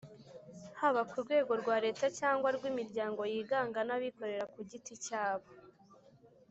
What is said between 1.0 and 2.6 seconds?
ku rwego rwa leta cyangwa